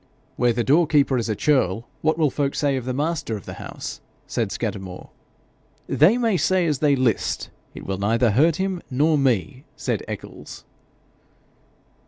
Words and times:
'Where 0.35 0.51
the 0.51 0.63
doorkeeper 0.63 1.15
is 1.19 1.29
a 1.29 1.35
churl, 1.35 1.87
what 2.01 2.17
will 2.17 2.31
folk 2.31 2.55
say 2.55 2.75
of 2.75 2.85
the 2.85 2.91
master 2.93 3.37
of 3.37 3.45
the 3.45 3.53
house?' 3.61 4.01
said 4.25 4.51
Scudamore. 4.51 5.11
'They 5.85 6.17
may 6.17 6.37
say 6.37 6.65
as 6.65 6.79
they 6.79 6.95
list; 6.95 7.51
it 7.75 7.85
will 7.85 7.99
neither 7.99 8.31
hurt 8.31 8.55
him 8.55 8.81
nor 8.89 9.15
me,' 9.15 9.63
said 9.75 10.01
Eccles. 10.07 10.65